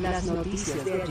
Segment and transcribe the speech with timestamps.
[0.00, 1.04] Las noticias de ayer.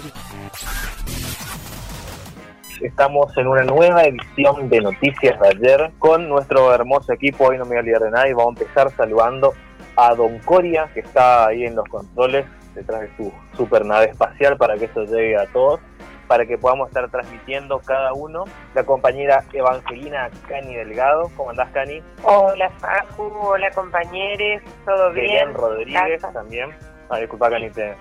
[2.81, 7.45] Estamos en una nueva edición de Noticias de ayer con nuestro hermoso equipo.
[7.45, 8.33] Hoy no me voy a olvidar de nadie.
[8.33, 9.53] Vamos a empezar saludando
[9.95, 14.57] a Don Coria, que está ahí en los controles, detrás de su super nave espacial,
[14.57, 15.79] para que eso llegue a todos,
[16.27, 18.45] para que podamos estar transmitiendo cada uno.
[18.73, 21.29] La compañera Evangelina Cani Delgado.
[21.37, 22.01] ¿Cómo andás, Cani?
[22.23, 23.23] Hola, Facu.
[23.39, 24.63] Hola, compañeros.
[24.83, 25.53] ¿Todo bien?
[25.53, 26.71] Rodríguez también.
[27.09, 27.95] Ah, disculpa, Cani, te,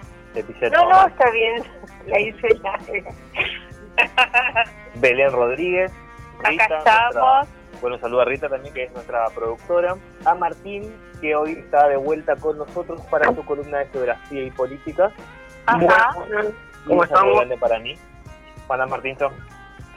[0.72, 1.62] No, no, está bien.
[2.06, 2.78] La hice ya.
[4.94, 5.92] Belén Rodríguez.
[6.40, 7.14] Acá Rita, estamos.
[7.14, 7.46] nuestra-
[7.80, 9.94] bueno, saluda a Rita también, que es nuestra productora.
[10.24, 14.50] A Martín, que hoy está de vuelta con nosotros para su columna de geografía y
[14.50, 15.12] política.
[15.66, 16.10] Ajá.
[16.84, 17.36] Y ¿Cómo estamos?
[17.36, 17.96] grande para mí.
[18.68, 19.16] Hola, Martín.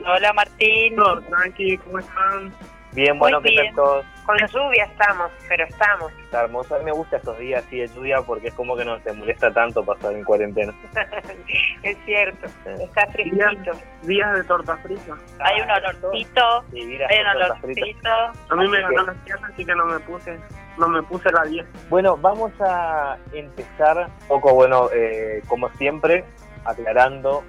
[0.06, 0.96] Hola, Martín.
[0.96, 2.54] Todo tranqui, ¿cómo están?
[2.94, 3.76] Bien, bueno, Muy ¿qué tal bien.
[3.76, 4.06] todos?
[4.26, 6.12] Con lluvia estamos, pero estamos.
[6.24, 6.76] Está hermoso.
[6.76, 9.14] A mí me gustan estos días así de lluvia porque es como que no te
[9.14, 10.74] molesta tanto pasar en cuarentena.
[11.84, 12.48] es cierto.
[12.48, 12.84] Sí.
[12.84, 13.72] Está fresquito.
[14.04, 15.16] Días de torta frita.
[15.40, 16.64] Hay un olorcito.
[16.72, 18.10] Sí, mira, Hay un olorcito.
[18.50, 20.40] A mí me ganó la fiesta, así que no me puse,
[20.78, 21.66] no me puse la 10.
[21.90, 26.26] Bueno, vamos a empezar un poco, bueno, eh, como siempre,
[26.66, 27.44] aclarando.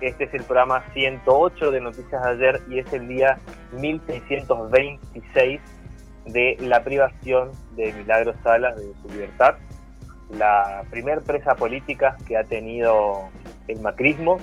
[0.00, 3.38] Este es el programa 108 de Noticias de ayer y es el día
[3.72, 5.60] 1626
[6.26, 9.54] de la privación de Milagros Salas de su libertad.
[10.30, 13.28] La primer presa política que ha tenido
[13.68, 14.38] el macrismo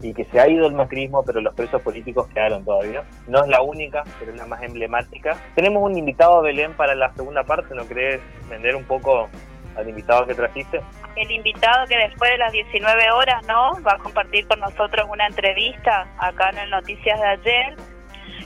[0.00, 3.04] y que se ha ido el macrismo, pero los presos políticos quedaron todavía.
[3.26, 5.36] No es la única, pero es la más emblemática.
[5.54, 7.74] Tenemos un invitado, Belén, para la segunda parte.
[7.74, 9.28] ¿No querés vender un poco
[9.76, 10.80] al invitado que trajiste?
[11.16, 15.26] El invitado que después de las 19 horas no va a compartir con nosotros una
[15.26, 17.76] entrevista acá en el Noticias de ayer.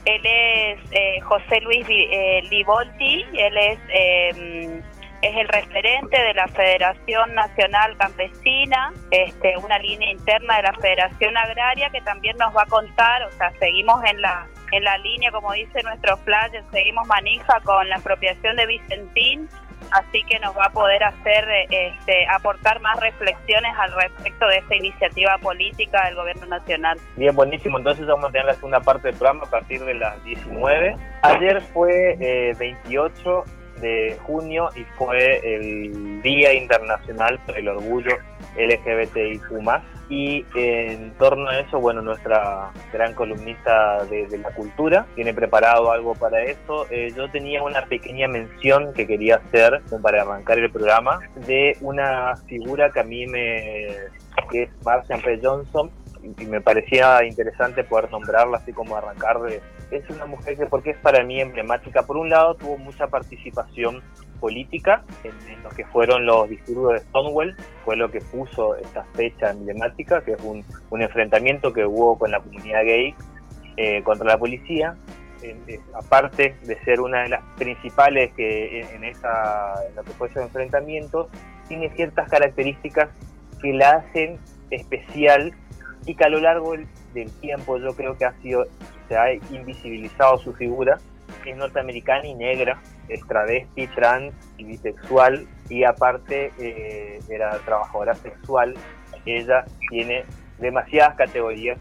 [0.05, 4.83] Él es eh, José Luis eh, Libolti, él es eh,
[5.21, 11.37] es el referente de la Federación Nacional Campesina, este, una línea interna de la Federación
[11.37, 15.33] Agraria que también nos va a contar, o sea, seguimos en la en la línea,
[15.33, 19.49] como dice nuestro flyer, seguimos manija con la apropiación de Vicentín
[19.93, 24.77] así que nos va a poder hacer este, aportar más reflexiones al respecto de esta
[24.77, 26.99] iniciativa política del gobierno nacional.
[27.17, 27.79] Bien, buenísimo.
[27.79, 30.97] Entonces vamos a tener la segunda parte del programa a partir de las 19.
[31.23, 33.45] Ayer fue eh, 28
[33.81, 38.17] de junio y fue el Día Internacional por el Orgullo
[38.57, 39.43] LGBTIQ+.
[40.11, 46.15] Y en torno a eso, bueno, nuestra gran columnista de, la cultura tiene preparado algo
[46.15, 46.87] para eso.
[46.91, 52.37] Eh, yo tenía una pequeña mención que quería hacer para arrancar el programa de una
[52.47, 53.89] figura que a mí me...
[54.51, 55.41] que es Marcia P.
[55.43, 55.91] Johnson,
[56.39, 59.61] y me parecía interesante poder nombrarla así como arrancar de...
[59.91, 62.03] Es una mujer que porque es para mí emblemática.
[62.03, 64.03] Por un lado tuvo mucha participación
[64.39, 69.05] política en, en lo que fueron los disturbios de Stonewall, fue lo que puso esta
[69.15, 73.15] fecha emblemática, que es un, un enfrentamiento que hubo con la comunidad gay
[73.77, 74.97] eh, contra la policía.
[75.95, 81.29] Aparte de ser una de las principales que en, esa, en lo que fue enfrentamiento,
[81.69, 83.09] tiene ciertas características
[83.63, 84.39] que la hacen
[84.71, 85.53] especial
[86.07, 86.75] y que a lo largo
[87.15, 88.67] del tiempo yo creo que ha sido
[89.09, 90.99] se ha invisibilizado su figura
[91.45, 98.75] es norteamericana y negra es travesti, trans y bisexual y aparte eh, era trabajadora sexual
[99.25, 100.25] ella tiene
[100.59, 101.79] demasiadas categorías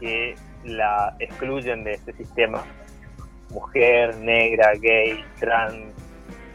[0.00, 0.34] que
[0.64, 2.62] la excluyen de este sistema
[3.50, 5.92] mujer, negra, gay, trans,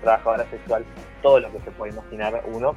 [0.01, 0.83] trabajadora sexual,
[1.21, 2.75] todo lo que se puede imaginar uno.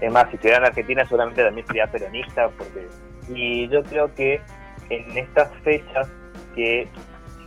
[0.00, 2.88] Es más, si estuviera en Argentina seguramente también sería peronista, porque
[3.28, 4.40] y yo creo que
[4.88, 6.08] en estas fechas
[6.54, 6.88] que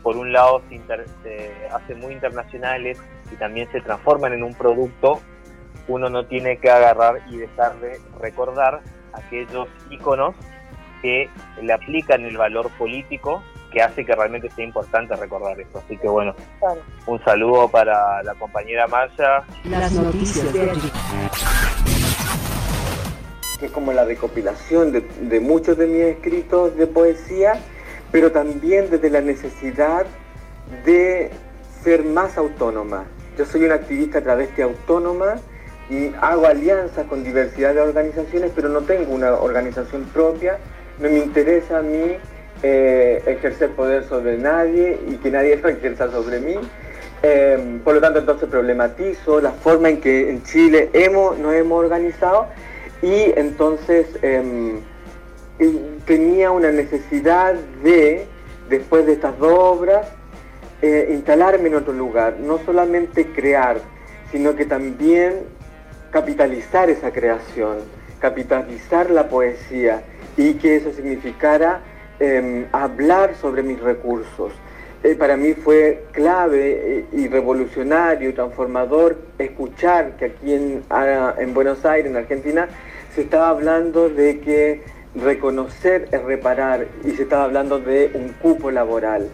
[0.02, 2.97] por un lado se, inter- se hacen muy internacionales
[3.31, 5.22] y también se transforman en un producto,
[5.88, 8.81] uno no tiene que agarrar y dejar de recordar
[9.14, 10.36] aquellos íconos
[11.02, 11.30] que
[11.62, 15.80] le aplican el valor político que hace que realmente sea importante recordar esto.
[15.80, 16.35] Así que bueno,
[17.08, 19.44] un saludo para la compañera Marcia.
[19.64, 20.72] Las noticias de
[23.59, 27.53] que es como la recopilación de, de muchos de mis escritos de poesía,
[28.13, 30.05] pero también desde la necesidad
[30.85, 31.31] de
[31.83, 33.05] ser más autónoma.
[33.37, 35.37] Yo soy una activista travesti autónoma
[35.89, 40.59] y hago alianzas con diversidad de organizaciones, pero no tengo una organización propia.
[40.99, 42.15] No me interesa a mí
[42.61, 46.55] eh, ejercer poder sobre nadie y que nadie lo ejerza sobre mí.
[47.23, 51.79] Eh, por lo tanto, entonces problematizo la forma en que en Chile hemos, nos hemos
[51.79, 52.47] organizado
[53.01, 54.81] y entonces em,
[56.05, 57.53] tenía una necesidad
[57.84, 58.26] de,
[58.70, 60.08] después de estas dos obras,
[60.82, 63.78] eh, instalarme en otro lugar, no solamente crear,
[64.32, 65.44] sino que también
[66.11, 67.78] capitalizar esa creación,
[68.20, 70.03] capitalizar la poesía
[70.35, 71.82] y que eso significara
[72.20, 74.52] em, hablar sobre mis recursos.
[75.03, 80.84] Eh, para mí fue clave eh, y revolucionario transformador escuchar que aquí en,
[81.38, 82.67] en Buenos Aires, en Argentina,
[83.14, 84.82] se estaba hablando de que
[85.15, 89.29] reconocer es reparar y se estaba hablando de un cupo laboral.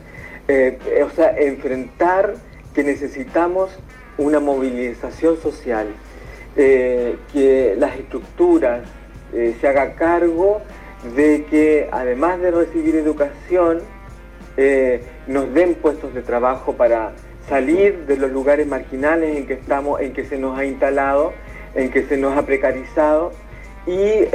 [0.47, 2.35] Eh, o sea, enfrentar
[2.73, 3.71] que necesitamos
[4.17, 5.87] una movilización social,
[6.55, 8.81] que las estructuras
[9.31, 10.61] se haga cargo
[11.15, 13.79] de que además de recibir educación,
[14.57, 17.13] eh, nos den puestos de trabajo para
[17.47, 21.33] salir de los lugares marginales en que estamos, en que se nos ha instalado,
[21.75, 23.31] en que se nos ha precarizado
[23.87, 24.25] y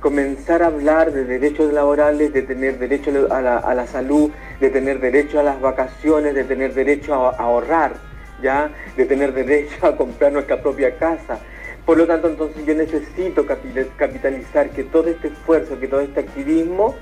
[0.00, 4.30] comenzar a hablar de derechos laborales, de tener derecho a la, salud,
[4.60, 7.94] de tener derecho a las vacaciones, de tener derecho a, ahorrar,
[8.42, 8.70] ¿ya?
[8.96, 11.40] de tener derecho a comprar nuestra propia casa.
[11.84, 16.94] Por lo tanto, entonces yo necesito capitalizar que todo este esfuerzo, que todo este activismo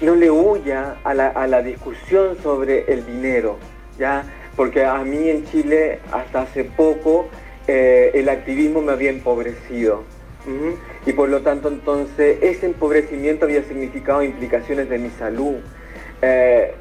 [0.00, 3.58] no le huya a la, discusión sobre el dinero,
[3.98, 4.24] ¿ya?
[4.56, 7.28] Porque a mí en Chile hasta hace poco
[7.66, 10.04] eh, el activismo me había empobrecido.
[11.06, 15.56] Y por lo tanto entonces ese empobrecimiento había significado implicaciones de mi salud.
[16.22, 16.74] Eh,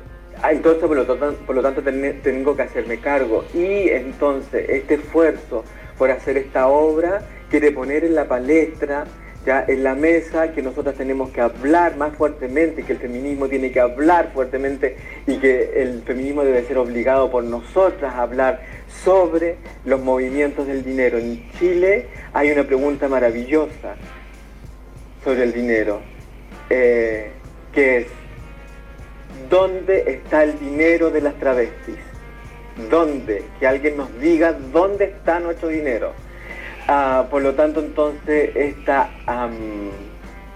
[0.50, 3.46] entonces por lo, por lo tanto tengo que hacerme cargo.
[3.54, 5.64] Y entonces este esfuerzo
[5.98, 9.06] por hacer esta obra quiere poner en la palestra
[9.46, 13.72] ya en la mesa que nosotros tenemos que hablar más fuertemente, que el feminismo tiene
[13.72, 14.98] que hablar fuertemente
[15.28, 18.62] y que el feminismo debe ser obligado por nosotras a hablar
[19.04, 21.18] sobre los movimientos del dinero.
[21.18, 23.96] En Chile hay una pregunta maravillosa
[25.24, 26.02] sobre el dinero,
[26.70, 27.32] eh,
[27.74, 28.08] que es,
[29.50, 31.96] ¿dónde está el dinero de las travestis?
[32.90, 33.44] ¿Dónde?
[33.60, 36.14] Que alguien nos diga dónde está nuestro dinero
[36.92, 39.12] Ah, por lo tanto, entonces, esta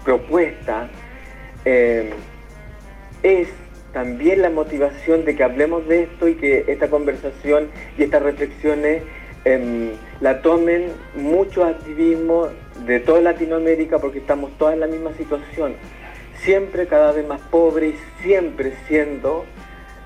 [0.04, 0.90] propuesta
[1.64, 2.10] em,
[3.22, 3.48] es
[3.92, 9.04] también la motivación de que hablemos de esto y que esta conversación y estas reflexiones
[9.44, 12.50] em, la tomen muchos activismos
[12.84, 15.76] de toda Latinoamérica porque estamos todas en la misma situación,
[16.38, 19.44] siempre cada vez más pobre y siempre siendo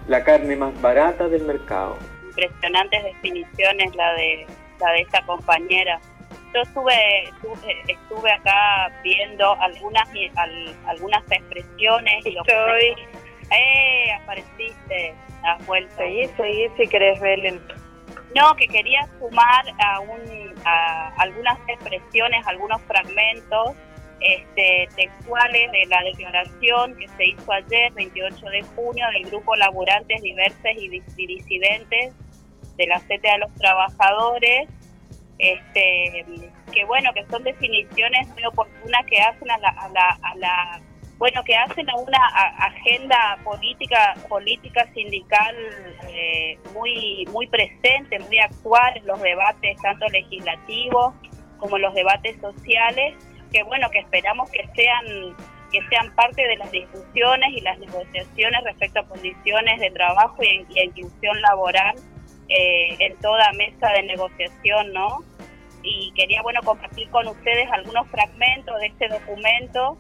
[0.07, 1.97] la carne más barata del mercado.
[2.37, 4.47] Impresionantes definiciones la de
[4.79, 5.99] la de esta compañera
[6.55, 7.25] yo estuve,
[7.89, 10.09] estuve, acá viendo algunas
[10.87, 12.95] algunas expresiones y Estoy.
[13.51, 14.13] ¡Eh!
[14.23, 15.97] Apareciste, has vuelto.
[15.97, 17.61] Seguí, seguí si querés, Belén.
[18.35, 23.75] No, que quería sumar a, un, a algunas expresiones, algunos fragmentos
[24.21, 30.21] este, textuales de la declaración que se hizo ayer, 28 de junio, del Grupo Laburantes
[30.23, 32.15] Diverses y Disidentes
[32.77, 34.69] de la CTA de los Trabajadores,
[35.39, 36.25] este,
[36.73, 40.81] que bueno, que son definiciones muy oportunas que hacen a la, a la,
[41.19, 42.19] bueno, que hacen a una
[42.59, 45.57] agenda política, política sindical
[46.09, 51.15] eh, muy, muy presente, muy actual en los debates tanto legislativos
[51.59, 53.15] como los debates sociales,
[53.53, 55.37] que bueno, que esperamos que sean
[55.71, 60.65] que sean parte de las discusiones y las negociaciones respecto a condiciones de trabajo y,
[60.71, 61.95] y inclusión laboral
[62.49, 65.25] eh, en toda mesa de negociación, ¿no?
[65.83, 69.99] Y quería, bueno, compartir con ustedes algunos fragmentos de este documento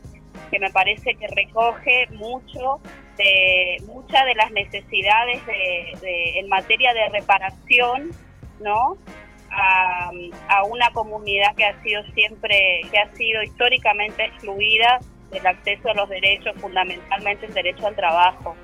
[0.50, 2.81] que me parece que recoge mucho
[3.17, 8.10] de muchas de las necesidades de, en materia de reparación,
[8.60, 8.96] ¿no?
[9.50, 10.10] A,
[10.48, 15.00] a, una comunidad que ha sido siempre, que ha sido históricamente excluida
[15.31, 18.55] del acceso a los derechos, fundamentalmente el derecho al trabajo.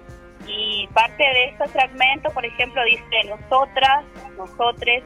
[0.47, 4.05] Y parte de este fragmento, por ejemplo, dice, nosotras,
[4.37, 5.05] nosotres,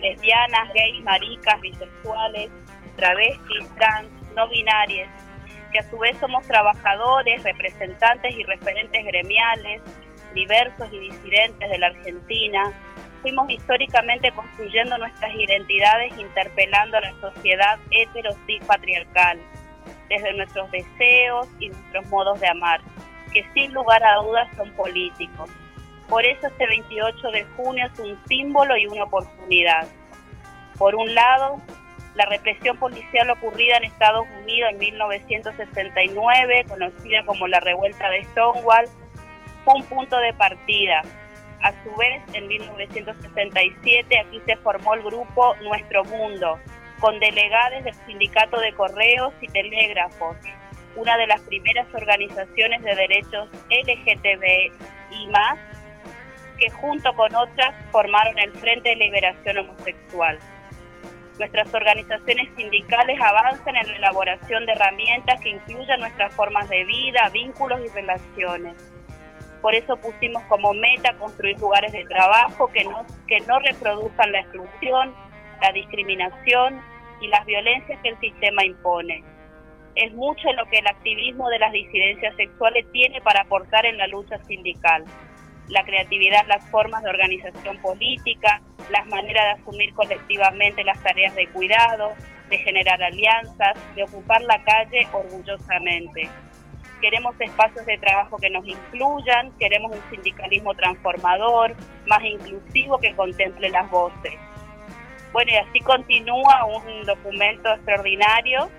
[0.00, 2.50] lesbianas, gays, maricas, bisexuales,
[2.96, 5.08] travestis, trans, no binarias,
[5.72, 9.82] que a su vez somos trabajadores, representantes y referentes gremiales,
[10.34, 12.72] diversos y disidentes de la Argentina,
[13.22, 19.38] fuimos históricamente construyendo nuestras identidades interpelando a la sociedad heterosis patriarcal,
[20.08, 22.80] desde nuestros deseos y nuestros modos de amar
[23.32, 25.50] que sin lugar a dudas son políticos.
[26.08, 29.86] Por eso este 28 de junio es un símbolo y una oportunidad.
[30.76, 31.60] Por un lado,
[32.14, 38.86] la represión policial ocurrida en Estados Unidos en 1969, conocida como la revuelta de Stonewall,
[39.64, 41.02] fue un punto de partida.
[41.62, 46.58] A su vez, en 1967 aquí se formó el grupo Nuestro Mundo,
[46.98, 50.36] con delegados del Sindicato de Correos y Telégrafos,
[50.96, 55.58] una de las primeras organizaciones de derechos LGTBI más,
[56.58, 60.38] que junto con otras formaron el Frente de Liberación Homosexual.
[61.38, 67.30] Nuestras organizaciones sindicales avanzan en la elaboración de herramientas que incluyan nuestras formas de vida,
[67.32, 68.74] vínculos y relaciones.
[69.62, 74.40] Por eso pusimos como meta construir lugares de trabajo que no, que no reproduzcan la
[74.40, 75.14] exclusión,
[75.62, 76.82] la discriminación
[77.22, 79.22] y las violencias que el sistema impone.
[80.00, 84.06] Es mucho lo que el activismo de las disidencias sexuales tiene para aportar en la
[84.06, 85.04] lucha sindical.
[85.68, 91.46] La creatividad, las formas de organización política, las maneras de asumir colectivamente las tareas de
[91.48, 92.14] cuidado,
[92.48, 96.30] de generar alianzas, de ocupar la calle orgullosamente.
[97.02, 101.76] Queremos espacios de trabajo que nos incluyan, queremos un sindicalismo transformador,
[102.06, 104.32] más inclusivo que contemple las voces.
[105.34, 108.70] Bueno, y así continúa un documento extraordinario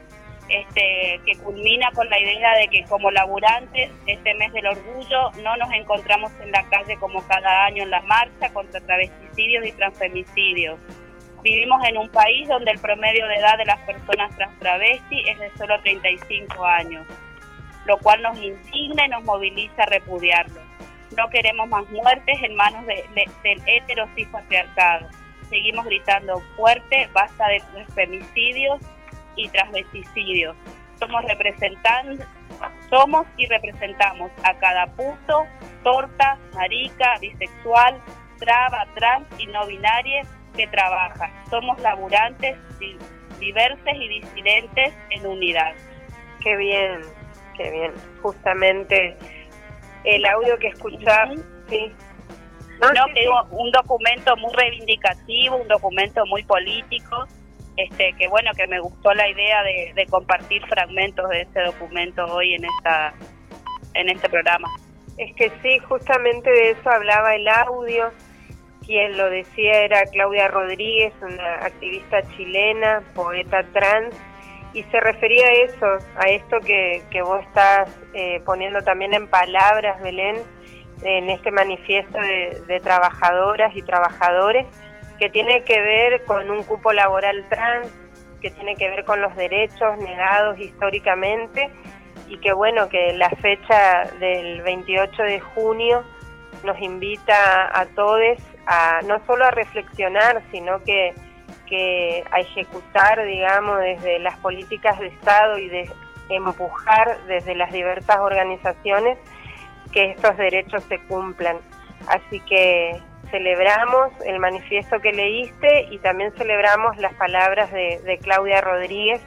[0.50, 5.56] este, que culmina con la idea de que como laburantes, este mes del orgullo, no
[5.58, 10.80] nos encontramos en la calle como cada año en la marcha contra travesticidios y transfemicidios.
[11.44, 15.40] Vivimos en un país donde el promedio de edad de las personas trans travesti es
[15.40, 17.08] de solo 35 años
[17.86, 20.62] lo cual nos indigna y nos moviliza a repudiarlo.
[21.18, 23.04] No queremos más muertes en manos de,
[23.44, 25.08] del heterosis patriarcado.
[25.50, 27.62] Seguimos gritando fuerte, basta de
[27.94, 28.80] femicidios
[29.36, 30.56] y transvesticidios.
[31.00, 32.28] Somos representantes,
[32.90, 35.46] somos y representamos a cada puto,
[35.84, 38.00] torta, marica, bisexual,
[38.40, 40.24] traba, trans y no binaria
[40.56, 41.32] que trabaja.
[41.50, 42.58] Somos laburantes,
[43.40, 45.74] diversos y disidentes en unidad.
[46.42, 47.02] Qué bien,
[47.58, 47.94] qué bien.
[48.22, 49.18] Justamente
[50.04, 51.34] el audio que escuchaba,
[51.70, 51.92] sí.
[52.80, 53.06] No,
[53.52, 57.28] un documento muy reivindicativo, un documento muy político,
[57.84, 62.26] este que bueno, que me gustó la idea de, de compartir fragmentos de ese documento
[62.26, 63.14] hoy en esta
[63.94, 64.68] en este programa.
[65.18, 68.12] Es que sí, justamente de eso hablaba el audio.
[68.86, 74.16] Quien lo decía era Claudia Rodríguez, una activista chilena, poeta trans,
[74.74, 75.86] y se refería a eso,
[76.18, 80.38] a esto que, que vos estás eh, poniendo también en palabras, Belén,
[81.04, 84.66] en este manifiesto de, de, trabajadoras y trabajadores,
[85.22, 87.88] que tiene que ver con un cupo laboral trans,
[88.42, 91.70] que tiene que ver con los derechos negados históricamente
[92.28, 96.04] y que bueno, que la fecha del 28 de junio
[96.64, 101.14] nos invita a todos a no solo a reflexionar, sino que
[101.68, 105.88] que a ejecutar, digamos, desde las políticas de Estado y de
[106.30, 109.20] empujar desde las diversas organizaciones
[109.94, 111.60] que estos derechos se cumplan.
[112.08, 113.00] Así que
[113.32, 119.22] celebramos el manifiesto que leíste y también celebramos las palabras de, Claudia Rodríguez,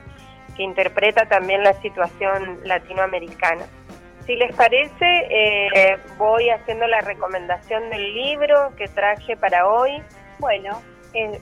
[0.57, 3.67] que interpreta también la situación latinoamericana.
[4.27, 10.03] Si les parece, eh, voy haciendo la recomendación del libro que traje para hoy.
[10.39, 10.81] Bueno,
[11.13, 11.41] eh,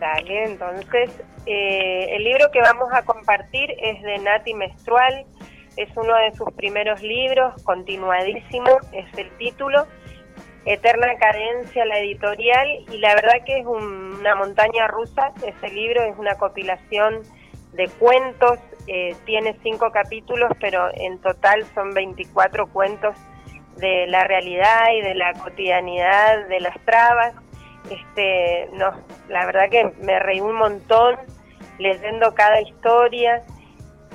[0.00, 1.10] Dale, entonces
[1.44, 5.26] eh, el libro que vamos a compartir es de Nati Menstrual,
[5.76, 9.86] es uno de sus primeros libros, continuadísimo, es el título,
[10.64, 16.16] Eterna Cadencia, la editorial, y la verdad que es una montaña rusa, ese libro es
[16.18, 17.22] una compilación
[17.72, 23.16] de cuentos, eh, tiene cinco capítulos, pero en total son 24 cuentos
[23.76, 27.34] de la realidad y de la cotidianidad de las trabas.
[27.90, 28.92] Este, no,
[29.28, 31.16] la verdad que me reí un montón
[31.78, 33.42] leyendo cada historia,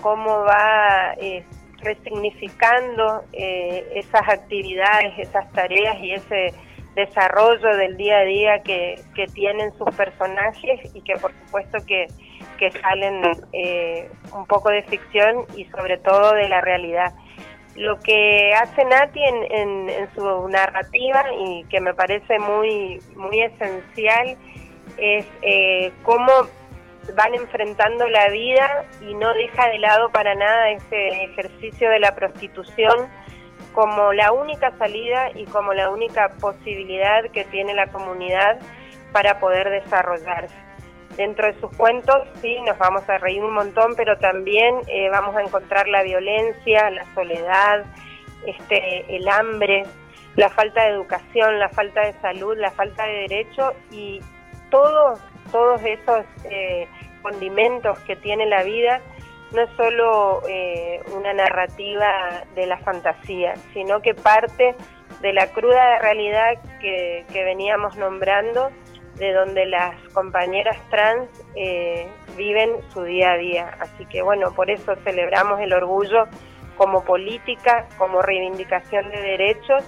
[0.01, 1.43] cómo va eh,
[1.85, 6.53] resignificando eh, esas actividades, esas tareas y ese
[6.95, 12.07] desarrollo del día a día que, que tienen sus personajes y que por supuesto que,
[12.57, 13.21] que salen
[13.53, 17.13] eh, un poco de ficción y sobre todo de la realidad.
[17.75, 24.37] Lo que hace Nati en, en, su narrativa y que me parece muy, muy esencial
[24.97, 26.31] es eh, cómo
[27.13, 32.15] van enfrentando la vida y no deja de lado para nada ese ejercicio de la
[32.15, 33.09] prostitución
[33.73, 38.57] como la única salida y como la única posibilidad que tiene la comunidad
[39.11, 40.55] para poder desarrollarse.
[41.17, 45.35] Dentro de sus cuentos, sí, nos vamos a reír un montón, pero también eh, vamos
[45.35, 47.85] a encontrar la violencia, la soledad,
[48.45, 49.83] este, el hambre,
[50.35, 54.19] la falta de educación, la falta de salud, la falta de derecho y
[54.69, 55.19] todos,
[55.55, 56.85] todos esos eh,
[57.21, 58.99] condimentos que tiene la vida
[59.53, 64.75] no es solo eh, una narrativa de la fantasía, sino que parte
[65.21, 68.69] de la cruda realidad que, que veníamos nombrando
[69.15, 73.77] de donde las compañeras trans eh, viven su día a día.
[73.79, 76.25] Así que bueno, por eso celebramos el orgullo
[76.75, 79.85] como política, como reivindicación de derechos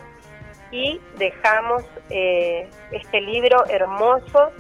[0.72, 4.54] y dejamos eh, este libro hermoso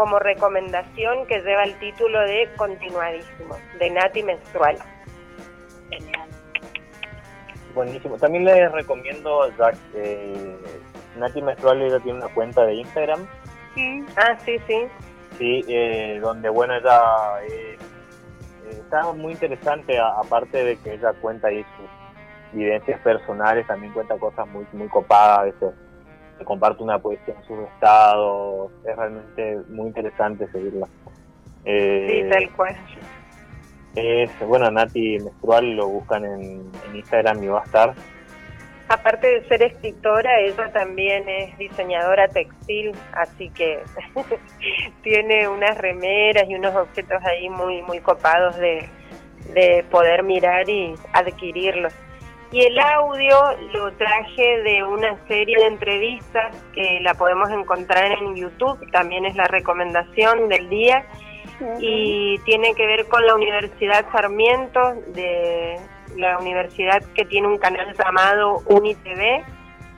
[0.00, 4.78] como recomendación que lleva el título de Continuadísimo, de Nati Menstrual.
[5.90, 6.26] Genial.
[7.74, 8.16] Buenísimo.
[8.16, 10.56] También les recomiendo, ya que
[11.18, 13.26] Nati Menstrual ella tiene una cuenta de Instagram,
[13.76, 14.88] Mm, Ah, sí, sí.
[15.38, 17.00] sí, eh, donde bueno ella
[17.46, 17.76] eh,
[18.64, 24.16] eh, está muy interesante, aparte de que ella cuenta ahí sus vivencias personales, también cuenta
[24.16, 25.89] cosas muy muy copadas, a veces se
[26.44, 30.86] comparte una poesía en sus estados, es realmente muy interesante seguirla.
[31.64, 32.76] Eh, Sí, tal cual.
[33.94, 37.94] Es, bueno, Nati Menstrual lo buscan en, en Instagram y va a estar.
[38.88, 43.78] Aparte de ser escritora, ella también es diseñadora textil, así que
[45.02, 48.88] tiene unas remeras y unos objetos ahí muy muy copados de,
[49.54, 51.92] de poder mirar y adquirirlos.
[52.52, 53.36] Y el audio
[53.72, 59.36] lo traje de una serie de entrevistas que la podemos encontrar en YouTube, también es
[59.36, 61.06] la recomendación del día,
[61.78, 65.78] y tiene que ver con la Universidad Sarmiento, de
[66.16, 69.44] la universidad que tiene un canal llamado UniTV,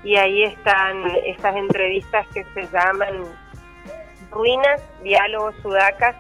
[0.05, 3.23] y ahí están estas entrevistas que se llaman
[4.31, 6.17] Ruinas, Diálogos Sudacas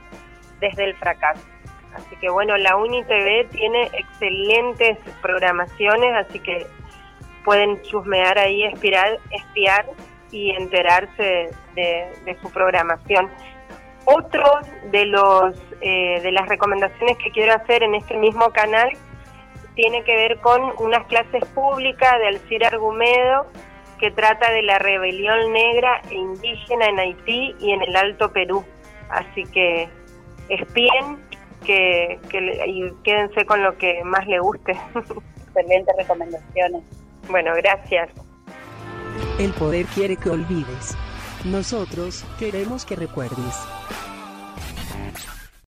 [0.61, 1.52] desde el fracaso.
[1.95, 6.67] Así que bueno, la UniTV tiene excelentes programaciones, así que
[7.45, 9.87] pueden chusmear ahí, espiar, espiar
[10.31, 13.29] y enterarse de, su programación.
[14.05, 14.45] Otro
[14.91, 18.91] de los eh, de las recomendaciones que quiero hacer en este mismo canal
[19.75, 23.47] tiene que ver con unas clases públicas de Alcira Argumedo
[23.99, 28.65] que trata de la rebelión negra e indígena en Haití y en el Alto Perú.
[29.09, 29.89] Así que
[30.49, 31.19] espíen
[31.65, 34.73] que, que le- y quédense con lo que más le guste.
[35.55, 36.83] Excelentes recomendaciones.
[37.29, 38.11] bueno, gracias.
[39.39, 40.97] El poder quiere que olvides.
[41.45, 43.57] Nosotros queremos que recuerdes.